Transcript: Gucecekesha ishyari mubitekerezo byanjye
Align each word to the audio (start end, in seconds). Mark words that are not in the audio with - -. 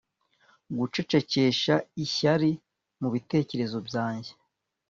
Gucecekesha 0.77 1.75
ishyari 2.03 2.51
mubitekerezo 3.01 3.77
byanjye 3.87 4.31